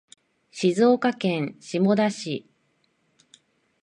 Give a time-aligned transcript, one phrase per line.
[0.49, 2.49] 静岡県下田市